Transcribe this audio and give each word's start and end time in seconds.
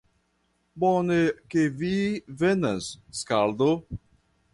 Bone 0.83 1.17
ke 1.53 1.65
vi 1.81 1.91
venas, 2.45 2.89
skaldo! 3.21 3.69